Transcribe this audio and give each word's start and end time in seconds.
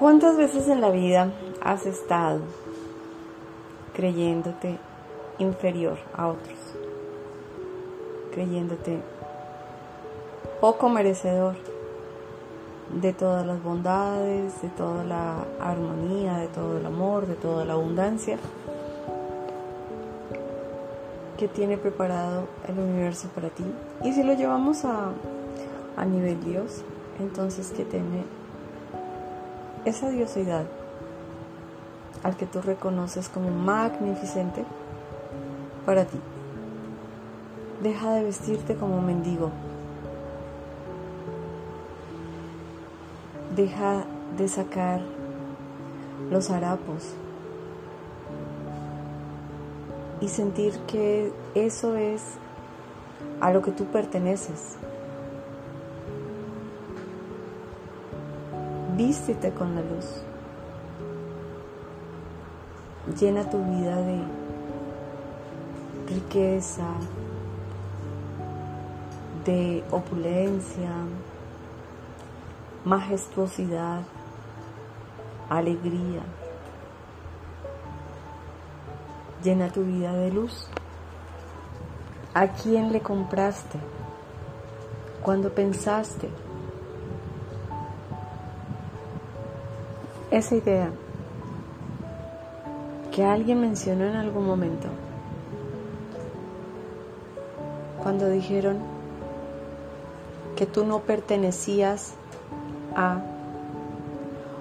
¿Cuántas 0.00 0.38
veces 0.38 0.66
en 0.68 0.80
la 0.80 0.88
vida 0.88 1.30
has 1.60 1.84
estado 1.84 2.40
creyéndote 3.92 4.78
inferior 5.38 5.98
a 6.16 6.28
otros? 6.28 6.56
Creyéndote 8.32 8.98
poco 10.58 10.88
merecedor 10.88 11.56
de 12.98 13.12
todas 13.12 13.46
las 13.46 13.62
bondades, 13.62 14.62
de 14.62 14.70
toda 14.70 15.04
la 15.04 15.44
armonía, 15.60 16.38
de 16.38 16.48
todo 16.48 16.78
el 16.78 16.86
amor, 16.86 17.26
de 17.26 17.34
toda 17.34 17.66
la 17.66 17.74
abundancia 17.74 18.38
que 21.36 21.46
tiene 21.46 21.76
preparado 21.76 22.44
el 22.66 22.78
universo 22.78 23.28
para 23.34 23.50
ti. 23.50 23.64
Y 24.02 24.14
si 24.14 24.22
lo 24.22 24.32
llevamos 24.32 24.82
a, 24.86 25.10
a 25.98 26.04
nivel 26.06 26.42
Dios, 26.42 26.84
entonces 27.18 27.70
que 27.72 27.84
tiene 27.84 28.24
esa 29.84 30.10
diosidad 30.10 30.64
al 32.22 32.36
que 32.36 32.46
tú 32.46 32.60
reconoces 32.60 33.28
como 33.28 33.50
magnificente 33.50 34.64
para 35.86 36.04
ti. 36.04 36.18
Deja 37.82 38.12
de 38.12 38.24
vestirte 38.24 38.76
como 38.76 39.00
mendigo. 39.00 39.50
Deja 43.56 44.04
de 44.36 44.48
sacar 44.48 45.00
los 46.30 46.50
harapos 46.50 47.14
y 50.20 50.28
sentir 50.28 50.78
que 50.86 51.32
eso 51.54 51.96
es 51.96 52.22
a 53.40 53.50
lo 53.50 53.62
que 53.62 53.72
tú 53.72 53.86
perteneces. 53.86 54.76
Vístete 59.02 59.50
con 59.52 59.74
la 59.74 59.80
luz. 59.80 60.04
Llena 63.18 63.48
tu 63.48 63.56
vida 63.64 63.96
de 63.96 64.20
riqueza, 66.06 66.84
de 69.46 69.82
opulencia, 69.90 70.90
majestuosidad, 72.84 74.02
alegría. 75.48 76.20
Llena 79.42 79.72
tu 79.72 79.82
vida 79.82 80.12
de 80.12 80.30
luz. 80.30 80.68
¿A 82.34 82.48
quién 82.48 82.92
le 82.92 83.00
compraste? 83.00 83.78
Cuando 85.22 85.54
pensaste 85.54 86.28
esa 90.30 90.54
idea 90.54 90.90
que 93.12 93.24
alguien 93.24 93.60
mencionó 93.60 94.04
en 94.04 94.14
algún 94.14 94.46
momento, 94.46 94.86
cuando 98.02 98.28
dijeron 98.28 98.78
que 100.56 100.66
tú 100.66 100.84
no 100.84 101.00
pertenecías 101.00 102.14
a 102.94 103.20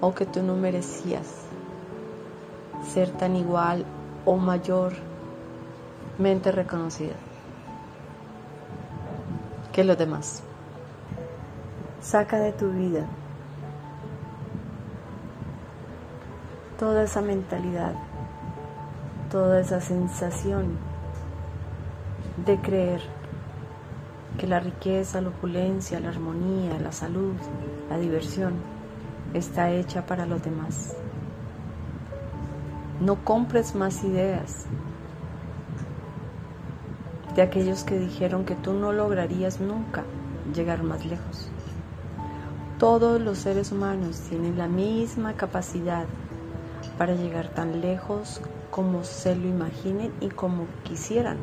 o 0.00 0.14
que 0.14 0.24
tú 0.24 0.42
no 0.42 0.56
merecías 0.56 1.26
ser 2.92 3.10
tan 3.10 3.36
igual 3.36 3.84
o 4.24 4.36
mayormente 4.36 5.00
reconocida 6.52 7.14
que 9.72 9.84
los 9.84 9.98
demás. 9.98 10.42
Saca 12.00 12.38
de 12.38 12.52
tu 12.52 12.70
vida 12.70 13.06
toda 16.80 17.02
esa 17.02 17.20
mentalidad, 17.20 17.92
toda 19.30 19.60
esa 19.60 19.82
sensación 19.82 20.78
de 22.46 22.56
creer 22.56 23.02
que 24.38 24.46
la 24.46 24.60
riqueza, 24.60 25.20
la 25.20 25.28
opulencia, 25.28 26.00
la 26.00 26.08
armonía, 26.08 26.78
la 26.82 26.90
salud, 26.90 27.34
la 27.90 27.98
diversión 27.98 28.54
está 29.34 29.70
hecha 29.70 30.06
para 30.06 30.24
los 30.24 30.42
demás. 30.42 30.96
No 32.98 33.26
compres 33.26 33.74
más 33.74 34.02
ideas 34.02 34.64
de 37.34 37.42
aquellos 37.42 37.84
que 37.84 37.98
dijeron 37.98 38.46
que 38.46 38.54
tú 38.54 38.72
no 38.72 38.94
lograrías 38.94 39.60
nunca 39.60 40.04
llegar 40.54 40.82
más 40.82 41.04
lejos. 41.04 41.50
Todos 42.78 43.20
los 43.20 43.36
seres 43.36 43.70
humanos 43.70 44.18
tienen 44.30 44.56
la 44.56 44.66
misma 44.66 45.34
capacidad 45.34 46.06
para 47.00 47.14
llegar 47.14 47.48
tan 47.48 47.80
lejos 47.80 48.42
como 48.70 49.04
se 49.04 49.34
lo 49.34 49.48
imaginen 49.48 50.12
y 50.20 50.28
como 50.28 50.66
quisieran. 50.82 51.38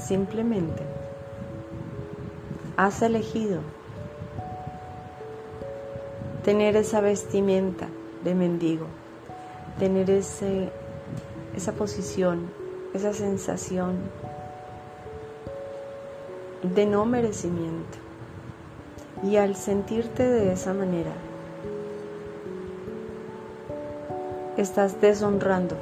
Simplemente 0.00 0.84
has 2.76 3.02
elegido 3.02 3.60
tener 6.44 6.76
esa 6.76 7.00
vestimenta 7.00 7.88
de 8.22 8.36
mendigo, 8.36 8.86
tener 9.80 10.10
ese, 10.10 10.70
esa 11.56 11.72
posición, 11.72 12.52
esa 12.94 13.12
sensación 13.12 13.96
de 16.62 16.86
no 16.86 17.04
merecimiento. 17.04 17.98
Y 19.24 19.38
al 19.38 19.56
sentirte 19.56 20.22
de 20.22 20.52
esa 20.52 20.72
manera, 20.72 21.10
estás 24.58 25.00
deshonrando 25.00 25.76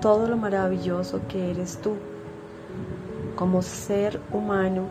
todo 0.00 0.28
lo 0.28 0.36
maravilloso 0.36 1.20
que 1.26 1.50
eres 1.50 1.78
tú 1.78 1.96
como 3.34 3.60
ser 3.62 4.20
humano 4.30 4.86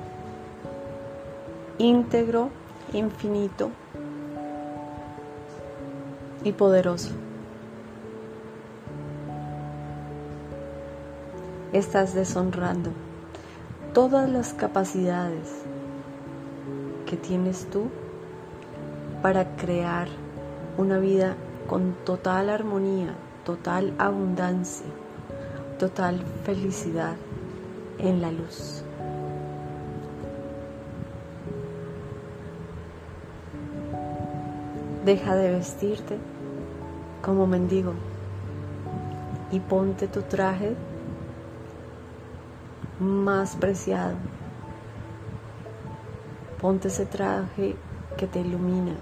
íntegro, 1.77 2.49
infinito 2.91 3.71
y 6.43 6.51
poderoso. 6.51 7.11
Estás 11.71 12.13
deshonrando 12.13 12.91
todas 13.93 14.29
las 14.29 14.53
capacidades 14.53 15.63
que 17.05 17.15
tienes 17.15 17.69
tú 17.69 17.89
para 19.23 19.55
crear 19.55 20.09
una 20.77 20.99
vida 20.99 21.37
con 21.65 21.93
total 22.03 22.49
armonía, 22.49 23.15
total 23.45 23.93
abundancia, 23.97 24.85
total 25.79 26.21
felicidad 26.43 27.15
en 27.99 28.21
la 28.21 28.33
luz. 28.33 28.83
Deja 35.05 35.35
de 35.35 35.51
vestirte 35.51 36.17
como 37.21 37.47
mendigo 37.47 37.93
y 39.51 39.61
ponte 39.61 40.09
tu 40.09 40.23
traje 40.23 40.75
más 42.99 43.55
preciado. 43.55 44.15
Ponte 46.59 46.89
ese 46.89 47.05
traje 47.05 47.77
que 48.17 48.27
te 48.27 48.41
ilumina, 48.41 48.95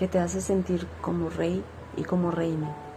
que 0.00 0.08
te 0.08 0.18
hace 0.18 0.40
sentir 0.40 0.88
como 1.02 1.28
rey 1.28 1.62
y 1.94 2.04
como 2.04 2.30
reina. 2.30 2.89